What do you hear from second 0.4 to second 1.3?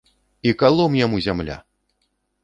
І калом яму